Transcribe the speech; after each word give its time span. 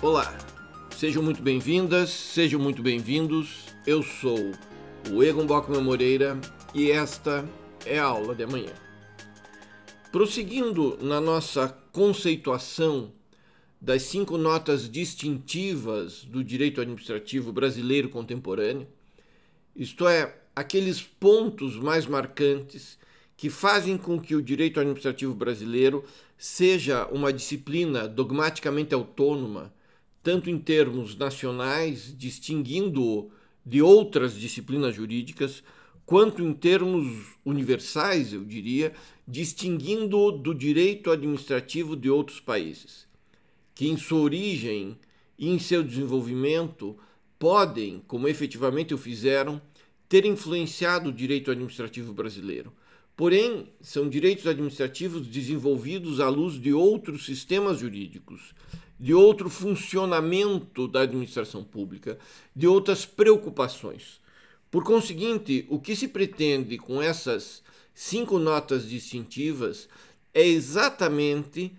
Olá, 0.00 0.32
sejam 0.96 1.20
muito 1.20 1.42
bem-vindas, 1.42 2.10
sejam 2.10 2.60
muito 2.60 2.80
bem-vindos. 2.80 3.64
Eu 3.84 4.00
sou 4.00 4.52
o 5.10 5.24
Egon 5.24 5.44
Bockman 5.44 5.82
Moreira 5.82 6.40
e 6.72 6.92
esta 6.92 7.44
é 7.84 7.98
a 7.98 8.04
aula 8.04 8.32
de 8.32 8.44
amanhã. 8.44 8.72
Prosseguindo 10.12 10.96
na 11.02 11.20
nossa 11.20 11.76
conceituação 11.90 13.10
das 13.80 14.02
cinco 14.02 14.38
notas 14.38 14.88
distintivas 14.88 16.22
do 16.22 16.44
direito 16.44 16.80
administrativo 16.80 17.52
brasileiro 17.52 18.08
contemporâneo, 18.08 18.86
isto 19.74 20.06
é, 20.06 20.32
aqueles 20.54 21.02
pontos 21.02 21.74
mais 21.74 22.06
marcantes 22.06 22.96
que 23.36 23.50
fazem 23.50 23.98
com 23.98 24.20
que 24.20 24.36
o 24.36 24.42
direito 24.42 24.78
administrativo 24.78 25.34
brasileiro 25.34 26.04
seja 26.36 27.04
uma 27.08 27.32
disciplina 27.32 28.06
dogmaticamente 28.06 28.94
autônoma 28.94 29.76
tanto 30.22 30.50
em 30.50 30.58
termos 30.58 31.16
nacionais, 31.16 32.14
distinguindo-o 32.16 33.30
de 33.64 33.82
outras 33.82 34.34
disciplinas 34.34 34.94
jurídicas, 34.94 35.62
quanto 36.06 36.42
em 36.42 36.54
termos 36.54 37.36
universais, 37.44 38.32
eu 38.32 38.44
diria, 38.44 38.92
distinguindo-o 39.26 40.32
do 40.32 40.54
direito 40.54 41.10
administrativo 41.10 41.94
de 41.94 42.08
outros 42.08 42.40
países, 42.40 43.06
que 43.74 43.88
em 43.88 43.96
sua 43.96 44.20
origem 44.20 44.98
e 45.38 45.50
em 45.50 45.58
seu 45.58 45.82
desenvolvimento 45.82 46.96
podem, 47.38 48.02
como 48.06 48.26
efetivamente 48.26 48.94
o 48.94 48.98
fizeram, 48.98 49.60
ter 50.08 50.24
influenciado 50.24 51.10
o 51.10 51.12
direito 51.12 51.50
administrativo 51.50 52.12
brasileiro. 52.12 52.72
Porém, 53.18 53.68
são 53.80 54.08
direitos 54.08 54.46
administrativos 54.46 55.26
desenvolvidos 55.26 56.20
à 56.20 56.28
luz 56.28 56.54
de 56.54 56.72
outros 56.72 57.26
sistemas 57.26 57.80
jurídicos 57.80 58.54
de 58.98 59.14
outro 59.14 59.48
funcionamento 59.48 60.88
da 60.88 61.02
administração 61.02 61.62
pública, 61.62 62.18
de 62.54 62.66
outras 62.66 63.06
preocupações. 63.06 64.20
Por 64.70 64.84
conseguinte, 64.84 65.66
o 65.68 65.78
que 65.78 65.94
se 65.94 66.08
pretende 66.08 66.76
com 66.78 67.00
essas 67.00 67.62
cinco 67.94 68.38
notas 68.38 68.88
distintivas 68.88 69.88
é 70.34 70.46
exatamente 70.46 71.72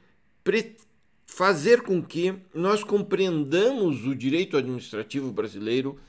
fazer 1.25 1.81
com 1.83 2.01
que 2.01 2.33
nós 2.53 2.83
compreendamos 2.83 4.05
o 4.05 4.15
direito 4.15 4.57
administrativo 4.57 5.31
brasileiro 5.31 5.99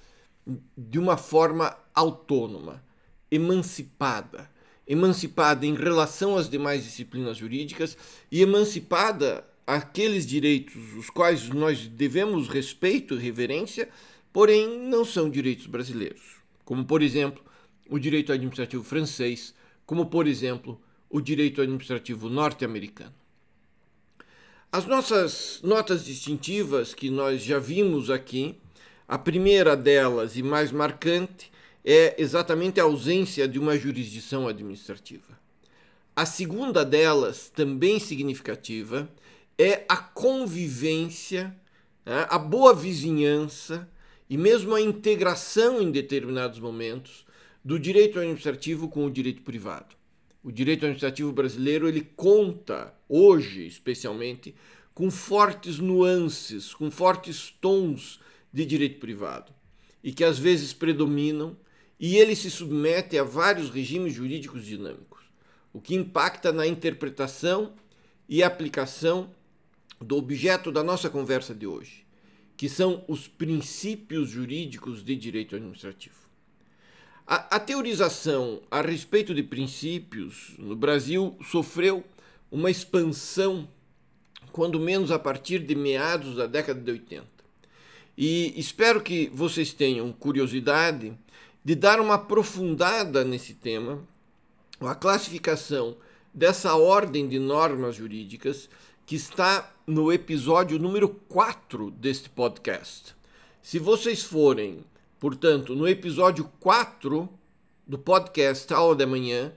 de 0.76 0.98
uma 0.98 1.16
forma 1.16 1.76
autônoma, 1.94 2.82
emancipada. 3.30 4.50
Emancipada 4.90 5.64
em 5.64 5.74
relação 5.76 6.36
às 6.36 6.50
demais 6.50 6.82
disciplinas 6.82 7.36
jurídicas 7.36 7.96
e 8.28 8.42
emancipada 8.42 9.44
aqueles 9.64 10.26
direitos 10.26 10.94
os 10.94 11.08
quais 11.08 11.48
nós 11.48 11.86
devemos 11.86 12.48
respeito 12.48 13.14
e 13.14 13.18
reverência, 13.18 13.88
porém 14.32 14.88
não 14.88 15.04
são 15.04 15.30
direitos 15.30 15.66
brasileiros, 15.66 16.38
como 16.64 16.84
por 16.84 17.02
exemplo 17.02 17.40
o 17.88 18.00
direito 18.00 18.32
administrativo 18.32 18.82
francês, 18.82 19.54
como 19.86 20.06
por 20.06 20.26
exemplo 20.26 20.80
o 21.08 21.20
direito 21.20 21.62
administrativo 21.62 22.28
norte-americano. 22.28 23.14
As 24.72 24.86
nossas 24.86 25.60
notas 25.62 26.04
distintivas 26.04 26.94
que 26.94 27.10
nós 27.10 27.42
já 27.42 27.60
vimos 27.60 28.10
aqui, 28.10 28.56
a 29.06 29.16
primeira 29.16 29.76
delas 29.76 30.36
e 30.36 30.42
mais 30.42 30.72
marcante 30.72 31.49
é 31.84 32.14
exatamente 32.20 32.80
a 32.80 32.84
ausência 32.84 33.48
de 33.48 33.58
uma 33.58 33.78
jurisdição 33.78 34.46
administrativa. 34.46 35.38
A 36.14 36.26
segunda 36.26 36.84
delas, 36.84 37.48
também 37.48 37.98
significativa, 37.98 39.08
é 39.58 39.84
a 39.88 39.96
convivência, 39.96 41.56
né, 42.04 42.26
a 42.28 42.38
boa 42.38 42.74
vizinhança 42.74 43.88
e 44.28 44.36
mesmo 44.36 44.74
a 44.74 44.80
integração 44.80 45.80
em 45.80 45.90
determinados 45.90 46.58
momentos 46.58 47.24
do 47.64 47.78
direito 47.78 48.18
administrativo 48.18 48.88
com 48.88 49.06
o 49.06 49.10
direito 49.10 49.42
privado. 49.42 49.94
O 50.42 50.50
direito 50.50 50.84
administrativo 50.84 51.32
brasileiro 51.32 51.86
ele 51.86 52.00
conta 52.16 52.94
hoje, 53.08 53.66
especialmente, 53.66 54.54
com 54.94 55.10
fortes 55.10 55.78
nuances, 55.78 56.74
com 56.74 56.90
fortes 56.90 57.54
tons 57.60 58.20
de 58.52 58.64
direito 58.64 58.98
privado 58.98 59.52
e 60.02 60.12
que 60.12 60.24
às 60.24 60.38
vezes 60.38 60.72
predominam 60.72 61.56
e 62.00 62.16
ele 62.16 62.34
se 62.34 62.50
submete 62.50 63.18
a 63.18 63.22
vários 63.22 63.68
regimes 63.68 64.14
jurídicos 64.14 64.64
dinâmicos, 64.64 65.20
o 65.70 65.80
que 65.80 65.94
impacta 65.94 66.50
na 66.50 66.66
interpretação 66.66 67.74
e 68.26 68.42
aplicação 68.42 69.30
do 70.00 70.16
objeto 70.16 70.72
da 70.72 70.82
nossa 70.82 71.10
conversa 71.10 71.54
de 71.54 71.66
hoje, 71.66 72.06
que 72.56 72.70
são 72.70 73.04
os 73.06 73.28
princípios 73.28 74.30
jurídicos 74.30 75.04
de 75.04 75.14
direito 75.14 75.54
administrativo. 75.54 76.14
A, 77.26 77.56
a 77.56 77.60
teorização 77.60 78.62
a 78.70 78.80
respeito 78.80 79.34
de 79.34 79.42
princípios 79.42 80.54
no 80.58 80.74
Brasil 80.74 81.36
sofreu 81.44 82.02
uma 82.50 82.70
expansão, 82.70 83.68
quando 84.52 84.80
menos 84.80 85.10
a 85.10 85.18
partir 85.18 85.58
de 85.58 85.74
meados 85.74 86.34
da 86.34 86.46
década 86.46 86.80
de 86.80 86.90
80. 86.90 87.26
E 88.16 88.58
espero 88.58 89.02
que 89.02 89.30
vocês 89.32 89.72
tenham 89.72 90.10
curiosidade 90.12 91.16
de 91.64 91.74
dar 91.74 92.00
uma 92.00 92.14
aprofundada 92.14 93.24
nesse 93.24 93.54
tema, 93.54 94.02
a 94.80 94.94
classificação 94.94 95.96
dessa 96.32 96.74
ordem 96.74 97.28
de 97.28 97.38
normas 97.38 97.96
jurídicas 97.96 98.68
que 99.04 99.16
está 99.16 99.72
no 99.86 100.12
episódio 100.12 100.78
número 100.78 101.08
4 101.08 101.90
deste 101.90 102.30
podcast. 102.30 103.14
Se 103.60 103.78
vocês 103.78 104.22
forem, 104.22 104.84
portanto, 105.18 105.74
no 105.74 105.86
episódio 105.86 106.50
4 106.60 107.28
do 107.86 107.98
podcast 107.98 108.72
Aula 108.72 108.94
da 108.94 109.06
Manhã, 109.06 109.52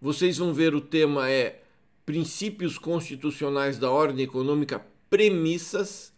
vocês 0.00 0.36
vão 0.36 0.52
ver 0.52 0.74
o 0.74 0.80
tema 0.80 1.30
é 1.30 1.62
Princípios 2.04 2.76
Constitucionais 2.76 3.78
da 3.78 3.90
Ordem 3.90 4.24
Econômica 4.24 4.84
Premissas, 5.08 6.12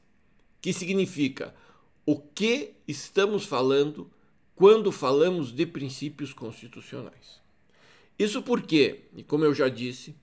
que 0.61 0.73
significa 0.73 1.55
o 2.05 2.19
que 2.19 2.75
estamos 2.89 3.45
falando 3.45 4.11
quando 4.59 4.91
falamos 4.91 5.53
de 5.53 5.65
princípios 5.65 6.33
constitucionais. 6.33 7.41
Isso 8.19 8.43
porque, 8.43 9.03
e 9.17 9.23
como 9.23 9.45
eu 9.45 9.55
já 9.55 9.69
disse, 9.69 10.17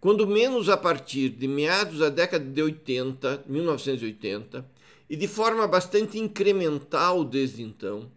quando 0.00 0.26
menos 0.26 0.70
a 0.70 0.78
partir 0.78 1.28
de 1.28 1.46
meados 1.46 1.98
da 1.98 2.08
década 2.08 2.42
de 2.42 2.62
80, 2.62 3.44
1980, 3.46 4.66
e 5.10 5.14
de 5.14 5.28
forma 5.28 5.68
bastante 5.68 6.18
incremental 6.18 7.22
desde 7.22 7.62
então, 7.62 8.10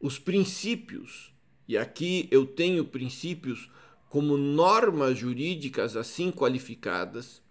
os 0.00 0.16
princípios, 0.16 1.34
e 1.66 1.76
aqui 1.76 2.28
eu 2.30 2.46
tenho 2.46 2.84
princípios 2.84 3.68
como 4.08 4.36
normas 4.36 5.18
jurídicas 5.18 5.96
assim 5.96 6.30
qualificadas, 6.30 7.42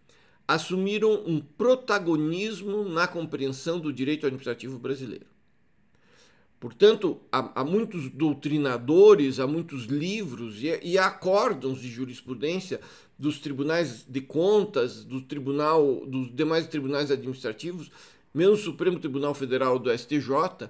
assumiram 0.47 1.25
um 1.27 1.41
protagonismo 1.41 2.87
na 2.87 3.05
compreensão 3.05 3.81
do 3.81 3.91
direito 3.91 4.25
administrativo 4.25 4.79
brasileiro. 4.79 5.34
Portanto, 6.65 7.19
há, 7.31 7.61
há 7.61 7.63
muitos 7.63 8.09
doutrinadores, 8.09 9.39
há 9.39 9.45
muitos 9.45 9.85
livros 9.85 10.63
e, 10.63 10.79
e 10.81 10.97
acórdãos 10.97 11.79
de 11.79 11.87
jurisprudência 11.87 12.81
dos 13.19 13.37
tribunais 13.37 14.03
de 14.09 14.19
contas, 14.19 15.03
do 15.03 15.21
tribunal, 15.21 16.03
dos 16.07 16.33
demais 16.33 16.65
tribunais 16.65 17.11
administrativos, 17.11 17.91
mesmo 18.33 18.53
o 18.53 18.57
Supremo 18.57 18.99
Tribunal 18.99 19.35
Federal 19.35 19.77
do 19.77 19.95
STJ, 19.95 20.67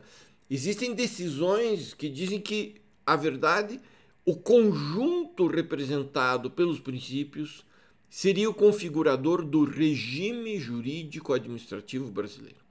existem 0.49 0.93
decisões 0.93 1.93
que 1.93 2.09
dizem 2.09 2.41
que 2.41 2.75
a 3.05 3.15
verdade, 3.15 3.79
o 4.25 4.35
conjunto 4.35 5.47
representado 5.47 6.51
pelos 6.51 6.77
princípios 6.77 7.63
seria 8.09 8.49
o 8.49 8.53
configurador 8.53 9.45
do 9.45 9.63
regime 9.63 10.59
jurídico 10.59 11.31
administrativo 11.31 12.11
brasileiro. 12.11 12.64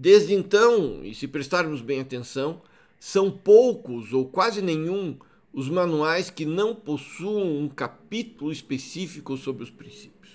Desde 0.00 0.32
então, 0.32 1.04
e 1.04 1.12
se 1.12 1.26
prestarmos 1.26 1.80
bem 1.80 1.98
atenção, 1.98 2.62
são 3.00 3.32
poucos 3.32 4.12
ou 4.12 4.28
quase 4.28 4.62
nenhum 4.62 5.18
os 5.52 5.68
manuais 5.68 6.30
que 6.30 6.46
não 6.46 6.72
possuam 6.72 7.58
um 7.58 7.68
capítulo 7.68 8.52
específico 8.52 9.36
sobre 9.36 9.64
os 9.64 9.70
princípios. 9.70 10.30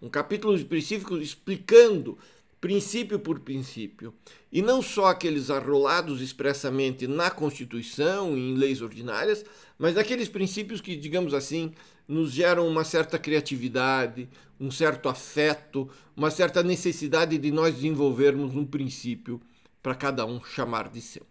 Um 0.00 0.08
capítulo 0.08 0.54
específico 0.54 1.16
explicando 1.16 2.16
princípio 2.60 3.18
por 3.18 3.40
princípio, 3.40 4.14
e 4.52 4.62
não 4.62 4.80
só 4.80 5.06
aqueles 5.06 5.50
arrolados 5.50 6.20
expressamente 6.20 7.08
na 7.08 7.32
Constituição 7.32 8.38
e 8.38 8.50
em 8.52 8.54
leis 8.54 8.80
ordinárias, 8.80 9.44
mas 9.76 9.96
aqueles 9.96 10.28
princípios 10.28 10.80
que, 10.80 10.94
digamos 10.94 11.34
assim, 11.34 11.72
nos 12.08 12.32
geram 12.32 12.66
uma 12.66 12.84
certa 12.84 13.18
criatividade, 13.18 14.28
um 14.58 14.70
certo 14.70 15.08
afeto, 15.08 15.88
uma 16.16 16.30
certa 16.30 16.62
necessidade 16.62 17.36
de 17.36 17.52
nós 17.52 17.74
desenvolvermos 17.74 18.56
um 18.56 18.64
princípio 18.64 19.40
para 19.82 19.94
cada 19.94 20.24
um 20.24 20.42
chamar 20.42 20.88
de 20.88 21.02
seu. 21.02 21.26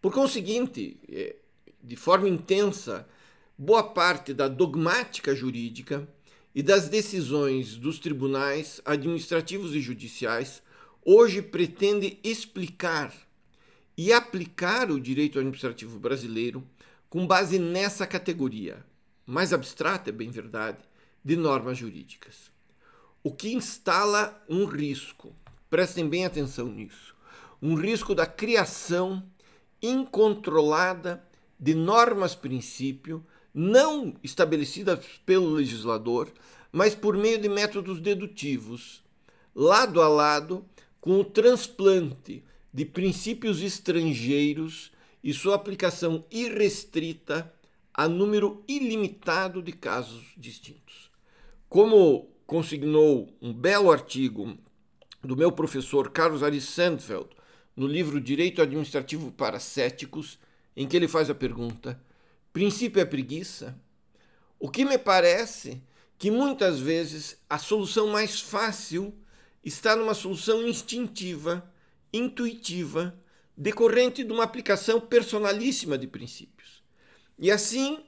Por 0.00 0.12
conseguinte, 0.12 1.00
de 1.82 1.96
forma 1.96 2.28
intensa, 2.28 3.08
boa 3.56 3.82
parte 3.82 4.34
da 4.34 4.46
dogmática 4.46 5.34
jurídica 5.34 6.06
e 6.54 6.62
das 6.62 6.88
decisões 6.88 7.76
dos 7.76 7.98
tribunais 7.98 8.80
administrativos 8.84 9.74
e 9.74 9.80
judiciais, 9.80 10.62
hoje 11.04 11.40
pretende 11.40 12.18
explicar 12.22 13.12
e 13.96 14.12
aplicar 14.12 14.90
o 14.90 15.00
direito 15.00 15.38
administrativo 15.38 15.98
brasileiro 15.98 16.62
com 17.08 17.26
base 17.26 17.58
nessa 17.58 18.06
categoria, 18.06 18.84
mais 19.26 19.52
abstrata, 19.52 20.10
é 20.10 20.12
bem 20.12 20.30
verdade, 20.30 20.78
de 21.24 21.36
normas 21.36 21.78
jurídicas. 21.78 22.52
O 23.22 23.32
que 23.32 23.54
instala 23.54 24.44
um 24.48 24.64
risco, 24.64 25.34
prestem 25.70 26.08
bem 26.08 26.26
atenção 26.26 26.66
nisso, 26.66 27.14
um 27.60 27.74
risco 27.74 28.14
da 28.14 28.26
criação 28.26 29.24
incontrolada 29.80 31.24
de 31.58 31.74
normas-princípio 31.74 33.24
não 33.54 34.14
estabelecidas 34.22 35.04
pelo 35.24 35.50
legislador, 35.50 36.30
mas 36.72 36.94
por 36.94 37.16
meio 37.16 37.40
de 37.40 37.48
métodos 37.48 38.00
dedutivos, 38.00 39.02
lado 39.54 40.02
a 40.02 40.08
lado 40.08 40.64
com 41.00 41.20
o 41.20 41.24
transplante 41.24 42.44
de 42.72 42.84
princípios 42.84 43.62
estrangeiros 43.62 44.90
e 45.22 45.32
sua 45.32 45.54
aplicação 45.54 46.24
irrestrita 46.30 47.53
a 47.94 48.08
número 48.08 48.64
ilimitado 48.66 49.62
de 49.62 49.72
casos 49.72 50.24
distintos. 50.36 51.10
Como 51.68 52.28
consignou 52.44 53.32
um 53.40 53.52
belo 53.52 53.90
artigo 53.90 54.58
do 55.22 55.36
meu 55.36 55.52
professor 55.52 56.10
Carlos 56.10 56.42
Aris 56.42 56.64
Sandfeld 56.64 57.28
no 57.76 57.86
livro 57.86 58.20
Direito 58.20 58.60
Administrativo 58.60 59.30
para 59.30 59.60
Céticos, 59.60 60.38
em 60.76 60.86
que 60.88 60.96
ele 60.96 61.08
faz 61.08 61.30
a 61.30 61.34
pergunta: 61.34 62.00
princípio 62.52 63.00
é 63.00 63.04
preguiça? 63.04 63.78
O 64.58 64.68
que 64.68 64.84
me 64.84 64.98
parece 64.98 65.80
que 66.18 66.30
muitas 66.30 66.80
vezes 66.80 67.38
a 67.48 67.58
solução 67.58 68.08
mais 68.08 68.40
fácil 68.40 69.14
está 69.62 69.96
numa 69.96 70.14
solução 70.14 70.66
instintiva, 70.66 71.68
intuitiva, 72.12 73.14
decorrente 73.56 74.24
de 74.24 74.32
uma 74.32 74.44
aplicação 74.44 75.00
personalíssima 75.00 75.96
de 75.96 76.06
princípios. 76.06 76.83
E 77.38 77.50
assim, 77.50 77.98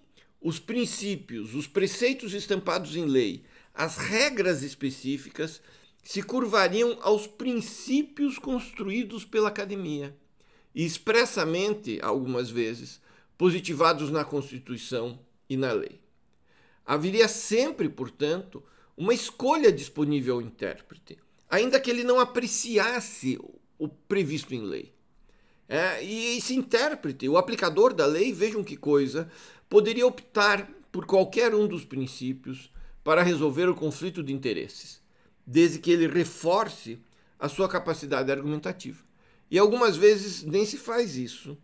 os 0.41 0.59
princípios, 0.59 1.55
os 1.55 1.67
preceitos 1.67 2.33
estampados 2.33 2.97
em 2.97 3.05
lei, 3.05 3.45
as 3.75 3.97
regras 3.97 4.63
específicas 4.63 5.61
se 6.03 6.23
curvariam 6.23 6.99
aos 7.03 7.27
princípios 7.27 8.39
construídos 8.39 9.25
pela 9.25 9.49
academia 9.49 10.17
e 10.75 10.85
expressamente, 10.85 11.99
algumas 12.01 12.49
vezes, 12.49 13.01
positivados 13.37 14.11
na 14.11 14.25
Constituição 14.25 15.19
e 15.49 15.57
na 15.57 15.73
lei. 15.73 16.01
Haveria 16.85 17.27
sempre, 17.27 17.89
portanto, 17.89 18.63
uma 18.97 19.13
escolha 19.13 19.73
disponível 19.73 20.37
ao 20.37 20.43
intérprete, 20.43 21.19
ainda 21.51 21.81
que 21.81 21.91
ele 21.91 22.05
não 22.05 22.21
apreciasse 22.21 23.39
o 23.79 23.89
previsto 23.89 24.55
em 24.55 24.63
lei. 24.63 24.96
É, 25.69 26.03
e 26.05 26.39
esse 26.39 26.55
intérprete, 26.55 27.29
o 27.29 27.37
aplicador 27.37 27.93
da 27.93 28.07
lei, 28.07 28.33
vejam 28.33 28.63
que 28.63 28.77
coisa, 28.77 29.29
poderia 29.69 30.07
optar 30.07 30.71
por 30.93 31.07
qualquer 31.07 31.55
um 31.55 31.67
dos 31.67 31.85
princípios 31.85 32.71
para 33.03 33.23
resolver 33.23 33.69
o 33.69 33.75
conflito 33.75 34.23
de 34.23 34.33
interesses, 34.33 35.01
desde 35.47 35.79
que 35.79 35.91
ele 35.91 36.07
reforce 36.07 36.99
a 37.39 37.49
sua 37.49 37.69
capacidade 37.69 38.31
argumentativa. 38.31 39.05
E 39.51 39.59
algumas 39.59 39.97
vezes 39.97 40.43
nem 40.43 40.65
se 40.65 40.77
faz 40.77 41.17
isso. 41.17 41.57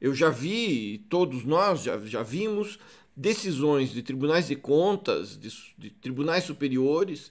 Eu 0.00 0.14
já 0.14 0.30
vi, 0.30 1.04
todos 1.08 1.44
nós 1.44 1.82
já, 1.82 1.98
já 1.98 2.22
vimos, 2.22 2.78
decisões 3.14 3.92
de 3.92 4.02
tribunais 4.02 4.48
de 4.48 4.56
contas, 4.56 5.38
de, 5.38 5.50
de 5.76 5.90
tribunais 5.90 6.44
superiores, 6.44 7.30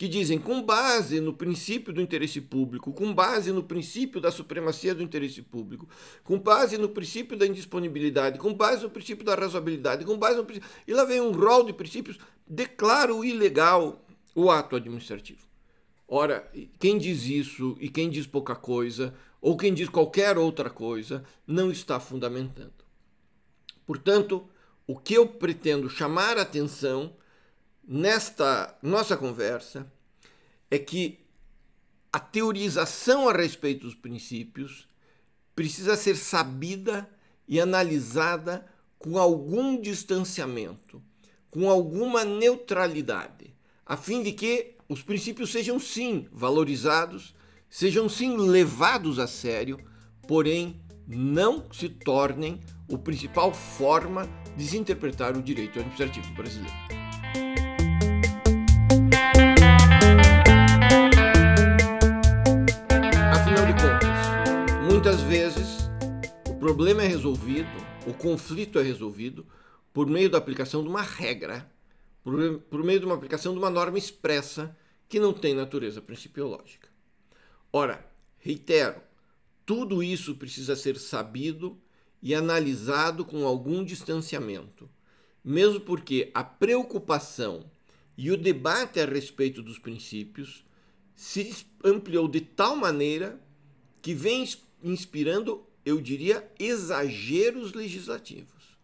que 0.00 0.08
dizem, 0.08 0.38
com 0.38 0.62
base 0.62 1.20
no 1.20 1.34
princípio 1.34 1.92
do 1.92 2.00
interesse 2.00 2.40
público, 2.40 2.90
com 2.90 3.12
base 3.12 3.52
no 3.52 3.62
princípio 3.62 4.18
da 4.18 4.30
supremacia 4.30 4.94
do 4.94 5.02
interesse 5.02 5.42
público, 5.42 5.86
com 6.24 6.38
base 6.38 6.78
no 6.78 6.88
princípio 6.88 7.36
da 7.36 7.46
indisponibilidade, 7.46 8.38
com 8.38 8.54
base 8.54 8.82
no 8.82 8.88
princípio 8.88 9.26
da 9.26 9.34
razoabilidade, 9.34 10.06
com 10.06 10.16
base 10.16 10.38
no 10.38 10.44
princípio... 10.46 10.70
E 10.88 10.94
lá 10.94 11.04
vem 11.04 11.20
um 11.20 11.32
rol 11.32 11.64
de 11.64 11.74
princípios, 11.74 12.18
declaro 12.48 13.22
ilegal 13.22 14.02
o 14.34 14.50
ato 14.50 14.74
administrativo. 14.74 15.46
Ora, 16.08 16.50
quem 16.78 16.96
diz 16.96 17.26
isso 17.26 17.76
e 17.78 17.90
quem 17.90 18.08
diz 18.08 18.26
pouca 18.26 18.56
coisa, 18.56 19.14
ou 19.38 19.54
quem 19.54 19.74
diz 19.74 19.90
qualquer 19.90 20.38
outra 20.38 20.70
coisa, 20.70 21.22
não 21.46 21.70
está 21.70 22.00
fundamentando. 22.00 22.72
Portanto, 23.84 24.48
o 24.86 24.96
que 24.96 25.12
eu 25.12 25.26
pretendo 25.26 25.90
chamar 25.90 26.38
a 26.38 26.42
atenção 26.42 27.19
nesta 27.90 28.78
nossa 28.80 29.16
conversa 29.16 29.84
é 30.70 30.78
que 30.78 31.18
a 32.12 32.20
teorização 32.20 33.28
a 33.28 33.32
respeito 33.32 33.84
dos 33.84 33.96
princípios 33.96 34.88
precisa 35.56 35.96
ser 35.96 36.14
sabida 36.16 37.10
e 37.48 37.60
analisada 37.60 38.64
com 38.96 39.18
algum 39.18 39.80
distanciamento, 39.80 41.02
com 41.50 41.68
alguma 41.68 42.24
neutralidade, 42.24 43.52
a 43.84 43.96
fim 43.96 44.22
de 44.22 44.32
que 44.32 44.76
os 44.88 45.02
princípios 45.02 45.50
sejam 45.50 45.80
sim 45.80 46.28
valorizados, 46.30 47.34
sejam 47.68 48.08
sim 48.08 48.36
levados 48.36 49.18
a 49.18 49.26
sério, 49.26 49.80
porém 50.28 50.80
não 51.08 51.66
se 51.72 51.88
tornem 51.88 52.60
o 52.88 52.96
principal 52.96 53.52
forma 53.52 54.28
de 54.56 54.64
se 54.64 54.78
interpretar 54.78 55.36
o 55.36 55.42
direito 55.42 55.80
administrativo 55.80 56.32
brasileiro. 56.34 56.89
Vezes 65.30 65.88
o 66.48 66.56
problema 66.56 67.04
é 67.04 67.06
resolvido, 67.06 67.70
o 68.04 68.12
conflito 68.12 68.80
é 68.80 68.82
resolvido 68.82 69.46
por 69.92 70.04
meio 70.08 70.28
da 70.28 70.38
aplicação 70.38 70.82
de 70.82 70.88
uma 70.88 71.02
regra, 71.02 71.70
por, 72.24 72.58
por 72.62 72.82
meio 72.82 72.98
de 72.98 73.06
uma 73.06 73.14
aplicação 73.14 73.52
de 73.52 73.60
uma 73.60 73.70
norma 73.70 73.96
expressa 73.96 74.76
que 75.08 75.20
não 75.20 75.32
tem 75.32 75.54
natureza 75.54 76.02
principiológica. 76.02 76.88
Ora, 77.72 78.04
reitero, 78.40 79.00
tudo 79.64 80.02
isso 80.02 80.34
precisa 80.34 80.74
ser 80.74 80.98
sabido 80.98 81.78
e 82.20 82.34
analisado 82.34 83.24
com 83.24 83.46
algum 83.46 83.84
distanciamento, 83.84 84.90
mesmo 85.44 85.78
porque 85.78 86.32
a 86.34 86.42
preocupação 86.42 87.70
e 88.18 88.32
o 88.32 88.36
debate 88.36 88.98
a 88.98 89.06
respeito 89.06 89.62
dos 89.62 89.78
princípios 89.78 90.64
se 91.14 91.54
ampliou 91.84 92.26
de 92.26 92.40
tal 92.40 92.74
maneira 92.74 93.40
que 94.02 94.12
vem 94.12 94.42
inspirando, 94.82 95.64
eu 95.84 96.00
diria, 96.00 96.48
exageros 96.58 97.72
legislativos. 97.72 98.76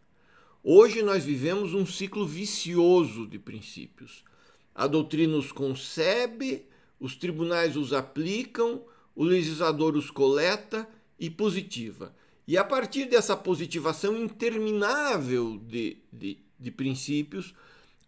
Hoje 0.62 1.02
nós 1.02 1.24
vivemos 1.24 1.74
um 1.74 1.86
ciclo 1.86 2.26
vicioso 2.26 3.26
de 3.26 3.38
princípios. 3.38 4.24
A 4.74 4.86
doutrina 4.86 5.36
os 5.36 5.52
concebe, 5.52 6.66
os 6.98 7.14
tribunais 7.14 7.76
os 7.76 7.92
aplicam, 7.92 8.82
o 9.14 9.22
legislador 9.22 9.96
os 9.96 10.10
coleta 10.10 10.88
e 11.18 11.30
positiva. 11.30 12.14
E 12.48 12.56
a 12.58 12.64
partir 12.64 13.06
dessa 13.06 13.36
positivação 13.36 14.16
interminável 14.16 15.58
de, 15.66 15.98
de, 16.12 16.38
de 16.58 16.70
princípios, 16.70 17.54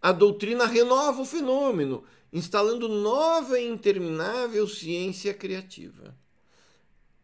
a 0.01 0.11
doutrina 0.11 0.65
renova 0.65 1.21
o 1.21 1.25
fenômeno, 1.25 2.03
instalando 2.31 2.87
nova 2.87 3.59
e 3.59 3.67
interminável 3.67 4.67
ciência 4.67 5.33
criativa. 5.33 6.15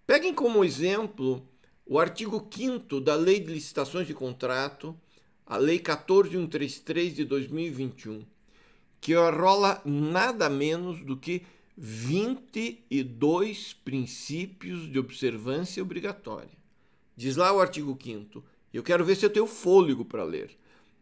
Peguem 0.07 0.35
como 0.35 0.63
exemplo 0.63 1.47
o 1.83 1.99
artigo 1.99 2.47
5 2.51 3.01
da 3.01 3.15
Lei 3.15 3.39
de 3.39 3.51
Licitações 3.51 4.05
de 4.05 4.13
Contrato, 4.13 4.95
a 5.45 5.57
Lei 5.57 5.79
14133 5.79 7.15
de 7.15 7.25
2021, 7.25 8.23
que 9.01 9.15
arrola 9.15 9.81
nada 9.83 10.47
menos 10.47 11.03
do 11.03 11.17
que 11.17 11.41
22 11.75 13.73
princípios 13.73 14.91
de 14.91 14.99
observância 14.99 15.81
obrigatória. 15.81 16.55
Diz 17.17 17.35
lá 17.35 17.51
o 17.51 17.59
artigo 17.59 17.97
5 17.99 18.43
eu 18.71 18.83
quero 18.83 19.05
ver 19.05 19.15
se 19.15 19.25
eu 19.25 19.29
tenho 19.29 19.47
fôlego 19.47 20.03
para 20.03 20.23
ler. 20.23 20.51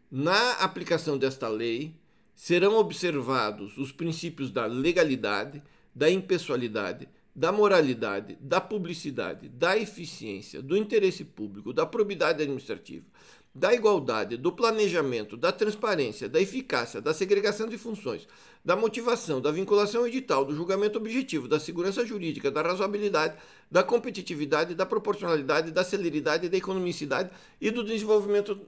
Na 0.08 0.52
aplicação 0.52 1.18
desta 1.18 1.48
lei, 1.48 1.92
serão 2.34 2.76
observados 2.76 3.76
os 3.76 3.90
princípios 3.90 4.50
da 4.50 4.64
legalidade, 4.64 5.60
da 5.92 6.08
impessoalidade, 6.08 7.08
da 7.34 7.50
moralidade, 7.50 8.38
da 8.40 8.60
publicidade, 8.60 9.48
da 9.48 9.76
eficiência, 9.76 10.62
do 10.62 10.76
interesse 10.76 11.24
público, 11.24 11.72
da 11.72 11.84
probidade 11.84 12.42
administrativa, 12.42 13.04
da 13.54 13.72
igualdade, 13.74 14.36
do 14.36 14.52
planejamento, 14.52 15.36
da 15.36 15.52
transparência, 15.52 16.28
da 16.28 16.40
eficácia, 16.40 17.00
da 17.00 17.14
segregação 17.14 17.68
de 17.68 17.78
funções, 17.78 18.26
da 18.64 18.76
motivação, 18.76 19.40
da 19.40 19.50
vinculação 19.50 20.06
edital, 20.06 20.44
do 20.44 20.54
julgamento 20.54 20.98
objetivo, 20.98 21.46
da 21.48 21.60
segurança 21.60 22.04
jurídica, 22.04 22.50
da 22.50 22.62
razoabilidade, 22.62 23.36
da 23.70 23.82
competitividade, 23.82 24.74
da 24.74 24.86
proporcionalidade, 24.86 25.70
da 25.70 25.84
celeridade, 25.84 26.48
da 26.48 26.56
economicidade 26.56 27.30
e 27.60 27.70
do 27.70 27.84
desenvolvimento 27.84 28.60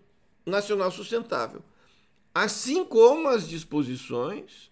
nacional 0.44 0.90
sustentável. 0.90 1.62
assim 2.34 2.84
como 2.84 3.28
as 3.28 3.48
disposições 3.48 4.70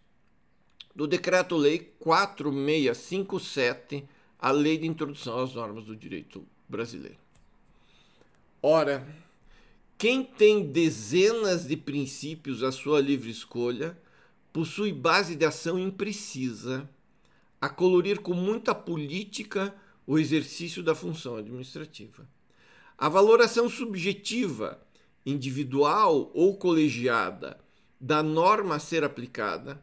do 0.94 1.06
Decreto-Lei 1.06 1.94
4657, 1.98 4.04
a 4.38 4.50
Lei 4.50 4.76
de 4.78 4.86
Introdução 4.86 5.38
às 5.40 5.54
Normas 5.54 5.84
do 5.86 5.96
Direito 5.96 6.46
Brasileiro. 6.68 7.18
Ora, 8.62 9.06
quem 9.98 10.24
tem 10.24 10.66
dezenas 10.66 11.66
de 11.66 11.76
princípios 11.76 12.62
à 12.62 12.70
sua 12.70 13.00
livre 13.00 13.30
escolha 13.30 13.98
possui 14.52 14.92
base 14.92 15.34
de 15.34 15.44
ação 15.44 15.76
imprecisa 15.78 16.88
a 17.60 17.68
colorir 17.68 18.20
com 18.20 18.34
muita 18.34 18.74
política 18.74 19.74
o 20.06 20.18
exercício 20.18 20.82
da 20.82 20.94
função 20.94 21.36
administrativa. 21.36 22.28
A 22.96 23.08
valoração 23.08 23.68
subjetiva, 23.68 24.80
individual 25.24 26.30
ou 26.34 26.56
colegiada 26.56 27.58
da 28.00 28.22
norma 28.22 28.76
a 28.76 28.78
ser 28.78 29.02
aplicada, 29.02 29.82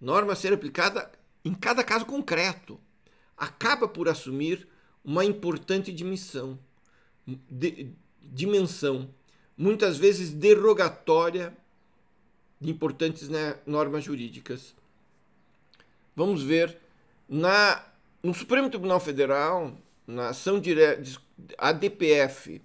norma 0.00 0.32
a 0.32 0.36
ser 0.36 0.52
aplicada 0.52 1.10
em 1.44 1.54
cada 1.54 1.82
caso 1.82 2.06
concreto, 2.06 2.78
acaba 3.36 3.88
por 3.88 4.08
assumir 4.08 4.68
uma 5.04 5.24
importante 5.24 5.92
dimensão, 5.92 6.58
de, 7.26 7.92
dimensão 8.22 9.08
muitas 9.56 9.96
vezes 9.96 10.30
derogatória 10.30 11.56
de 12.60 12.70
importantes 12.70 13.28
né, 13.28 13.56
normas 13.66 14.04
jurídicas. 14.04 14.74
Vamos 16.14 16.42
ver 16.42 16.78
na 17.28 17.86
no 18.22 18.34
Supremo 18.34 18.68
Tribunal 18.68 19.00
Federal, 19.00 19.74
na 20.06 20.28
ação 20.28 20.60
direta 20.60 21.02
ADPF, 21.56 22.60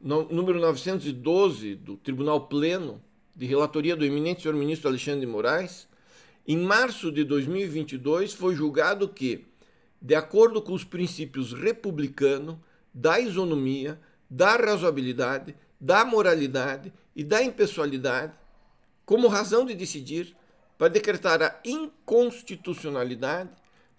no, 0.00 0.24
número 0.24 0.60
912 0.60 1.74
do 1.74 1.96
Tribunal 1.96 2.46
Pleno, 2.46 3.02
de 3.34 3.44
relatoria 3.44 3.96
do 3.96 4.04
eminente 4.04 4.42
senhor 4.42 4.54
ministro 4.54 4.88
Alexandre 4.88 5.20
de 5.20 5.26
Moraes, 5.26 5.88
em 6.46 6.58
março 6.58 7.12
de 7.12 7.24
2022 7.24 8.32
foi 8.32 8.54
julgado 8.54 9.08
que, 9.08 9.46
de 10.00 10.14
acordo 10.14 10.60
com 10.60 10.72
os 10.72 10.84
princípios 10.84 11.52
republicano, 11.52 12.62
da 12.92 13.20
isonomia, 13.20 14.00
da 14.28 14.56
razoabilidade, 14.56 15.54
da 15.80 16.04
moralidade 16.04 16.92
e 17.14 17.22
da 17.22 17.42
impessoalidade, 17.42 18.32
como 19.04 19.28
razão 19.28 19.64
de 19.64 19.74
decidir 19.74 20.36
para 20.76 20.88
decretar 20.88 21.42
a 21.42 21.60
inconstitucionalidade 21.64 23.50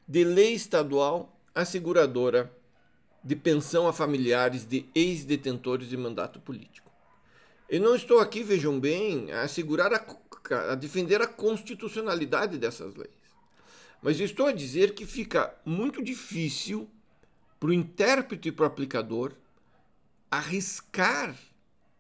de 0.07 0.23
lei 0.23 0.53
estadual 0.53 1.33
asseguradora 1.55 2.51
de 3.23 3.35
pensão 3.35 3.87
a 3.87 3.93
familiares 3.93 4.65
de 4.65 4.85
ex-detentores 4.93 5.87
de 5.87 5.95
mandato 5.95 6.39
político. 6.41 6.91
Eu 7.69 7.79
não 7.81 7.95
estou 7.95 8.19
aqui, 8.19 8.43
vejam 8.43 8.79
bem, 8.79 9.31
a 9.31 9.43
assegurar 9.43 9.93
a, 9.93 10.05
a 10.49 10.75
defender 10.75 11.21
a 11.21 11.27
constitucionalidade 11.27 12.57
dessas 12.57 12.95
leis. 12.95 13.11
Mas 14.01 14.19
estou 14.19 14.47
a 14.47 14.51
dizer 14.51 14.93
que 14.93 15.05
fica 15.05 15.55
muito 15.65 16.03
difícil 16.03 16.89
para 17.59 17.69
o 17.69 17.73
intérprete 17.73 18.49
e 18.49 18.51
para 18.51 18.63
o 18.63 18.67
aplicador 18.67 19.33
arriscar 20.29 21.35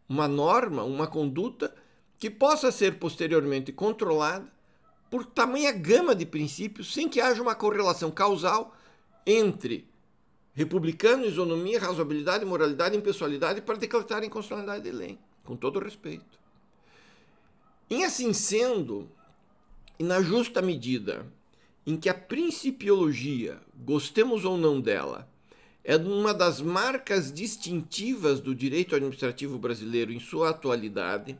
uma 0.09 0.27
norma, 0.27 0.83
uma 0.83 1.07
conduta 1.07 1.73
que 2.17 2.29
possa 2.29 2.71
ser 2.71 2.99
posteriormente 2.99 3.71
controlada 3.71 4.51
por 5.09 5.25
tamanha 5.25 5.71
gama 5.71 6.13
de 6.13 6.25
princípios 6.25 6.93
sem 6.93 7.07
que 7.07 7.21
haja 7.21 7.41
uma 7.41 7.55
correlação 7.55 8.11
causal 8.11 8.75
entre 9.25 9.87
republicano, 10.53 11.25
isonomia, 11.25 11.79
razoabilidade, 11.79 12.43
moralidade 12.45 12.95
e 12.95 12.97
impessoalidade 12.97 13.61
para 13.61 13.77
decretar 13.77 14.23
inconstitucionalidade 14.23 14.83
de 14.83 14.91
lei, 14.91 15.19
com 15.43 15.55
todo 15.55 15.79
respeito. 15.79 16.42
Em 17.89 18.03
assim 18.03 18.33
sendo, 18.33 19.09
e 19.99 20.03
na 20.03 20.21
justa 20.21 20.61
medida 20.61 21.25
em 21.85 21.97
que 21.97 22.07
a 22.07 22.13
principiologia, 22.13 23.59
gostemos 23.75 24.45
ou 24.45 24.57
não 24.57 24.79
dela, 24.79 25.29
é 25.83 25.97
uma 25.97 26.33
das 26.33 26.61
marcas 26.61 27.31
distintivas 27.31 28.39
do 28.39 28.55
direito 28.55 28.95
administrativo 28.95 29.57
brasileiro 29.57 30.13
em 30.13 30.19
sua 30.19 30.51
atualidade, 30.51 31.37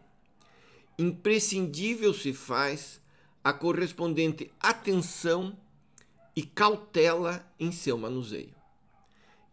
imprescindível 1.00 2.14
se 2.14 2.34
faz 2.34 3.02
a 3.44 3.54
correspondente 3.54 4.52
atenção 4.60 5.58
e 6.36 6.44
cautela 6.44 7.46
em 7.60 7.72
seu 7.72 7.98
manuseio. 7.98 8.54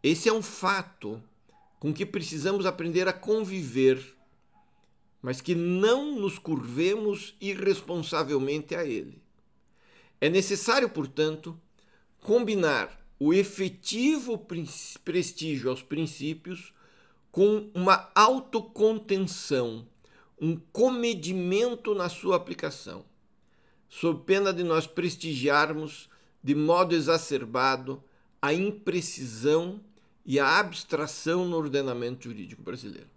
Esse 0.02 0.28
é 0.28 0.32
um 0.32 0.42
fato 0.42 1.22
com 1.78 1.92
que 1.92 2.04
precisamos 2.04 2.66
aprender 2.66 3.06
a 3.06 3.12
conviver, 3.12 4.16
mas 5.22 5.40
que 5.40 5.54
não 5.54 6.18
nos 6.18 6.38
curvemos 6.38 7.34
irresponsavelmente 7.40 8.74
a 8.74 8.84
ele. 8.84 9.22
É 10.20 10.28
necessário, 10.28 10.88
portanto, 10.88 11.58
combinar 12.20 13.00
o 13.18 13.34
efetivo 13.34 14.46
prestígio 15.04 15.70
aos 15.70 15.82
princípios 15.82 16.72
com 17.30 17.70
uma 17.74 18.10
autocontenção, 18.14 19.86
um 20.40 20.56
comedimento 20.72 21.94
na 21.94 22.08
sua 22.08 22.36
aplicação 22.36 23.04
sob 23.90 24.22
pena 24.24 24.52
de 24.52 24.62
nós 24.62 24.86
prestigiarmos 24.86 26.08
de 26.42 26.54
modo 26.54 26.94
exacerbado 26.94 28.02
a 28.40 28.54
imprecisão 28.54 29.80
e 30.24 30.38
a 30.38 30.58
abstração 30.58 31.44
no 31.44 31.56
ordenamento 31.56 32.24
jurídico 32.24 32.62
brasileiro. 32.62 33.08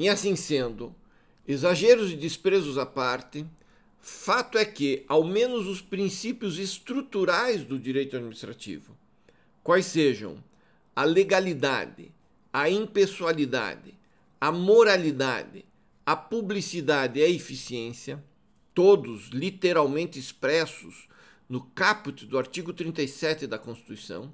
E 0.00 0.08
assim 0.08 0.34
sendo, 0.34 0.94
exageros 1.46 2.10
e 2.10 2.16
desprezos 2.16 2.78
à 2.78 2.86
parte, 2.86 3.44
fato 3.98 4.56
é 4.56 4.64
que, 4.64 5.04
ao 5.06 5.22
menos 5.22 5.66
os 5.66 5.82
princípios 5.82 6.58
estruturais 6.58 7.64
do 7.64 7.78
direito 7.78 8.16
administrativo, 8.16 8.96
quais 9.62 9.84
sejam 9.84 10.42
a 10.96 11.04
legalidade, 11.04 12.10
a 12.50 12.70
impessoalidade, 12.70 13.92
a 14.40 14.50
moralidade, 14.50 15.66
a 16.06 16.16
publicidade 16.16 17.20
e 17.20 17.22
a 17.22 17.28
eficiência, 17.28 18.24
todos 18.72 19.28
literalmente 19.28 20.18
expressos 20.18 21.10
no 21.46 21.60
caput 21.60 22.24
do 22.24 22.38
artigo 22.38 22.72
37 22.72 23.46
da 23.46 23.58
Constituição, 23.58 24.32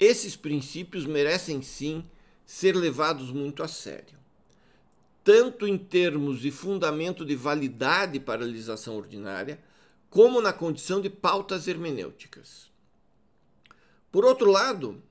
esses 0.00 0.34
princípios 0.34 1.04
merecem 1.04 1.60
sim 1.60 2.02
ser 2.46 2.74
levados 2.74 3.30
muito 3.30 3.62
a 3.62 3.68
sério, 3.68 4.23
tanto 5.24 5.66
em 5.66 5.78
termos 5.78 6.40
de 6.40 6.50
fundamento 6.50 7.24
de 7.24 7.34
validade 7.34 8.20
para 8.20 8.44
a 8.44 8.46
legislação 8.46 8.94
ordinária, 8.94 9.58
como 10.10 10.40
na 10.40 10.52
condição 10.52 11.00
de 11.00 11.10
pautas 11.10 11.66
hermenêuticas. 11.66 12.70
Por 14.12 14.24
outro 14.24 14.50
lado, 14.50 15.02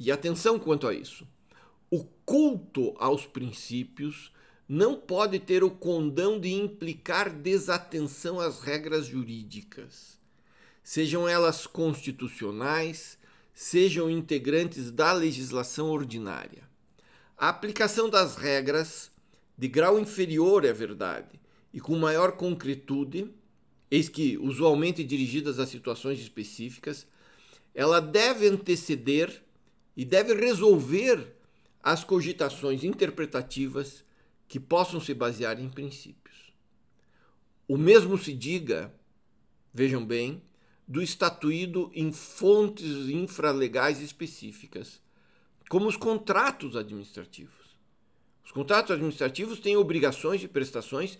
e 0.00 0.10
atenção 0.10 0.58
quanto 0.58 0.88
a 0.88 0.94
isso, 0.94 1.28
o 1.88 2.02
culto 2.24 2.94
aos 2.98 3.24
princípios 3.24 4.32
não 4.66 4.96
pode 4.96 5.38
ter 5.38 5.62
o 5.62 5.70
condão 5.70 6.40
de 6.40 6.50
implicar 6.50 7.30
desatenção 7.30 8.40
às 8.40 8.58
regras 8.58 9.06
jurídicas, 9.06 10.18
sejam 10.82 11.28
elas 11.28 11.66
constitucionais, 11.66 13.18
sejam 13.54 14.10
integrantes 14.10 14.90
da 14.90 15.12
legislação 15.12 15.90
ordinária. 15.90 16.66
A 17.36 17.48
aplicação 17.50 18.08
das 18.08 18.34
regras, 18.34 19.11
de 19.62 19.68
grau 19.68 19.96
inferior, 19.96 20.64
é 20.64 20.72
verdade, 20.72 21.38
e 21.72 21.80
com 21.80 21.96
maior 21.96 22.32
concretude, 22.32 23.32
eis 23.88 24.08
que 24.08 24.36
usualmente 24.36 25.04
dirigidas 25.04 25.60
a 25.60 25.66
situações 25.68 26.18
específicas, 26.18 27.06
ela 27.72 28.00
deve 28.00 28.48
anteceder 28.48 29.40
e 29.96 30.04
deve 30.04 30.34
resolver 30.34 31.36
as 31.80 32.02
cogitações 32.02 32.82
interpretativas 32.82 34.04
que 34.48 34.58
possam 34.58 35.00
se 35.00 35.14
basear 35.14 35.60
em 35.60 35.68
princípios. 35.68 36.52
O 37.68 37.76
mesmo 37.76 38.18
se 38.18 38.32
diga, 38.32 38.92
vejam 39.72 40.04
bem, 40.04 40.42
do 40.88 41.00
estatuído 41.00 41.88
em 41.94 42.10
fontes 42.10 43.08
infralegais 43.08 44.00
específicas, 44.00 45.00
como 45.68 45.86
os 45.86 45.96
contratos 45.96 46.74
administrativos. 46.74 47.61
Os 48.44 48.50
contratos 48.50 48.90
administrativos 48.90 49.60
têm 49.60 49.76
obrigações 49.76 50.42
e 50.42 50.48
prestações 50.48 51.18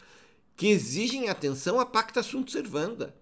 que 0.56 0.68
exigem 0.68 1.28
atenção 1.28 1.80
a 1.80 1.86
pacta 1.86 2.22
sunt 2.22 2.50
servanda. 2.50 3.14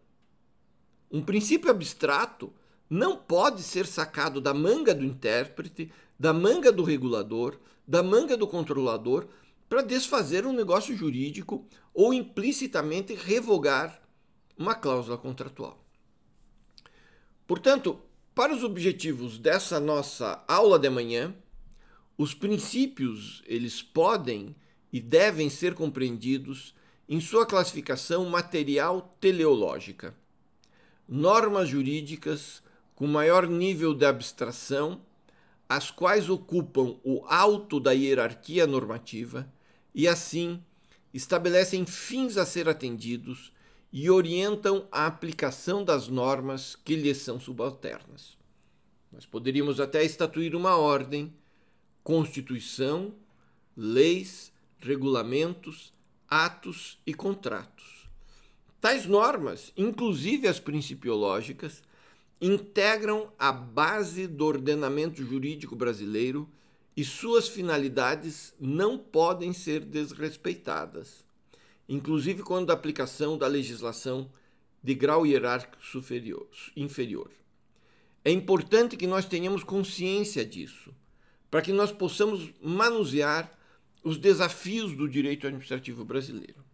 Um 1.10 1.22
princípio 1.22 1.70
abstrato 1.70 2.52
não 2.88 3.16
pode 3.16 3.62
ser 3.62 3.86
sacado 3.86 4.40
da 4.40 4.52
manga 4.52 4.94
do 4.94 5.04
intérprete, 5.04 5.92
da 6.18 6.32
manga 6.32 6.72
do 6.72 6.82
regulador, 6.82 7.58
da 7.86 8.02
manga 8.02 8.36
do 8.36 8.46
controlador 8.46 9.26
para 9.68 9.82
desfazer 9.82 10.44
um 10.44 10.52
negócio 10.52 10.96
jurídico 10.96 11.64
ou 11.94 12.12
implicitamente 12.12 13.14
revogar 13.14 14.02
uma 14.58 14.74
cláusula 14.74 15.16
contratual. 15.16 15.82
Portanto, 17.46 18.00
para 18.34 18.54
os 18.54 18.62
objetivos 18.62 19.38
dessa 19.38 19.80
nossa 19.80 20.44
aula 20.46 20.78
de 20.78 20.90
manhã, 20.90 21.34
os 22.22 22.34
princípios 22.34 23.42
eles 23.46 23.80
podem 23.80 24.54
e 24.92 25.00
devem 25.00 25.48
ser 25.48 25.72
compreendidos 25.72 26.74
em 27.08 27.18
sua 27.18 27.46
classificação 27.46 28.28
material 28.28 29.16
teleológica. 29.18 30.14
Normas 31.08 31.70
jurídicas 31.70 32.62
com 32.94 33.06
maior 33.06 33.48
nível 33.48 33.94
de 33.94 34.04
abstração, 34.04 35.00
as 35.66 35.90
quais 35.90 36.28
ocupam 36.28 36.98
o 37.02 37.24
alto 37.24 37.80
da 37.80 37.92
hierarquia 37.92 38.66
normativa 38.66 39.50
e, 39.94 40.06
assim, 40.06 40.62
estabelecem 41.14 41.86
fins 41.86 42.36
a 42.36 42.44
ser 42.44 42.68
atendidos 42.68 43.50
e 43.90 44.10
orientam 44.10 44.86
a 44.92 45.06
aplicação 45.06 45.82
das 45.82 46.06
normas 46.06 46.76
que 46.76 46.96
lhes 46.96 47.16
são 47.16 47.40
subalternas. 47.40 48.36
Nós 49.10 49.24
poderíamos 49.24 49.80
até 49.80 50.04
estatuir 50.04 50.54
uma 50.54 50.76
ordem, 50.76 51.32
Constituição, 52.02 53.14
leis, 53.76 54.52
regulamentos, 54.80 55.92
atos 56.28 56.98
e 57.06 57.12
contratos. 57.12 58.08
Tais 58.80 59.04
normas, 59.04 59.72
inclusive 59.76 60.48
as 60.48 60.58
principiológicas, 60.58 61.82
integram 62.40 63.30
a 63.38 63.52
base 63.52 64.26
do 64.26 64.46
ordenamento 64.46 65.22
jurídico 65.22 65.76
brasileiro 65.76 66.48
e 66.96 67.04
suas 67.04 67.48
finalidades 67.48 68.54
não 68.58 68.96
podem 68.96 69.52
ser 69.52 69.80
desrespeitadas, 69.80 71.24
inclusive 71.88 72.42
quando 72.42 72.70
a 72.70 72.74
aplicação 72.74 73.36
da 73.36 73.46
legislação 73.46 74.30
de 74.82 74.94
grau 74.94 75.26
hierárquico 75.26 75.84
superior, 75.84 76.48
inferior. 76.74 77.30
É 78.24 78.30
importante 78.30 78.96
que 78.96 79.06
nós 79.06 79.26
tenhamos 79.26 79.62
consciência 79.62 80.44
disso, 80.44 80.94
para 81.50 81.62
que 81.62 81.72
nós 81.72 81.90
possamos 81.90 82.50
manusear 82.62 83.50
os 84.04 84.16
desafios 84.16 84.96
do 84.96 85.08
direito 85.08 85.46
administrativo 85.46 86.04
brasileiro. 86.04 86.64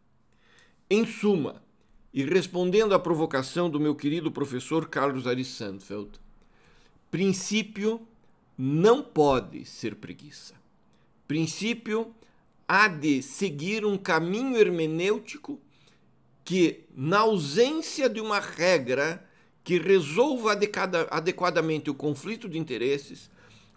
Em 0.88 1.06
suma, 1.06 1.62
e 2.12 2.25
respondendo 2.25 2.95
à 2.95 2.99
provocação 2.99 3.68
do 3.68 3.80
meu 3.80 3.95
querido 3.95 4.30
professor 4.30 4.88
Carlos 4.88 5.26
Ari 5.26 5.45
Sandfeld, 5.45 6.11
princípio 7.11 8.06
não 8.56 9.02
pode 9.02 9.64
ser 9.64 9.97
preguiça. 9.97 10.54
Princípio 11.26 12.14
há 12.68 12.88
de 12.88 13.23
seguir 13.23 13.85
um 13.85 13.99
caminho 13.99 14.56
hermenêutico 14.56 15.61
que, 16.45 16.85
na 16.95 17.21
ausência 17.21 18.09
de 18.09 18.21
uma 18.21 18.38
regra 18.38 19.25
que 19.64 19.78
resolva 19.78 20.56
adequadamente 21.11 21.90
o 21.90 21.95
conflito 21.95 22.49
de 22.49 22.56
interesses, 22.56 23.28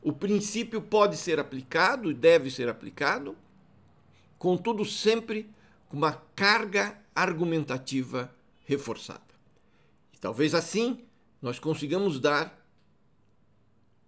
o 0.02 0.14
princípio 0.14 0.82
pode 0.82 1.18
ser 1.18 1.40
aplicado 1.40 2.10
e 2.10 2.14
deve 2.14 2.50
ser 2.50 2.70
aplicado, 2.70 3.36
contudo, 4.38 4.86
sempre 4.86 5.50
com 5.88 5.98
uma 5.98 6.14
carga 6.36 6.98
argumentativa 7.14 8.34
reforçada. 8.66 9.22
E 10.14 10.18
talvez 10.18 10.54
assim 10.54 11.00
nós 11.42 11.60
consigamos 11.60 12.20
dar 12.20 12.58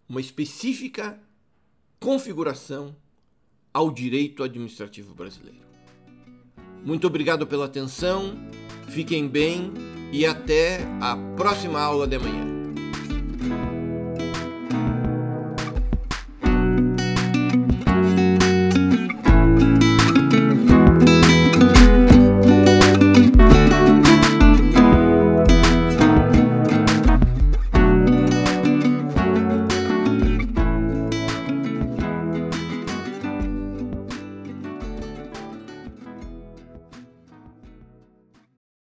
uma 0.08 0.22
específica 0.22 1.20
configuração 2.00 2.96
ao 3.74 3.92
direito 3.92 4.44
administrativo 4.44 5.14
brasileiro. 5.14 5.62
Muito 6.84 7.08
obrigado 7.08 7.46
pela 7.46 7.66
atenção, 7.66 8.36
fiquem 8.90 9.28
bem 9.28 9.72
e 10.12 10.26
até 10.26 10.80
a 11.00 11.16
próxima 11.36 11.80
aula 11.80 12.08
de 12.08 12.16
amanhã. 12.16 12.51